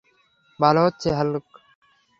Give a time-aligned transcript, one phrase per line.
[0.59, 1.45] ভালো হচ্ছে, হাল্ক!